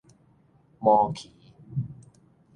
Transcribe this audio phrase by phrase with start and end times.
[0.79, 1.29] 毛蜞